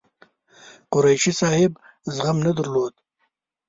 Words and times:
قریشي 0.93 1.33
صاحب 1.41 1.71
زغم 2.15 2.37
نه 2.45 2.51
درلود. 2.57 2.93